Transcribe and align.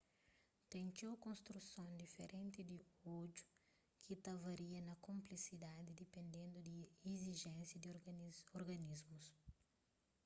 ten 0.71 0.85
txeu 0.95 1.13
konstruson 1.25 1.89
diferenti 2.03 2.59
di 2.69 2.77
odju 3.19 3.45
ki 4.03 4.13
ta 4.23 4.33
varia 4.45 4.79
na 4.83 4.95
konplesidadi 5.07 5.91
dipendendu 6.03 6.57
di 6.67 6.77
izijénsias 7.13 7.79
di 7.81 7.87
organismu 8.75 9.19